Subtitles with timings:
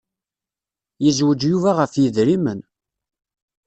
[1.03, 2.59] Yezweǧ Yuba ɣef yedrimen.